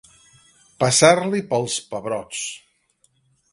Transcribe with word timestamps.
Passar-li 0.83 1.43
pels 1.53 1.77
pebrots. 1.93 2.43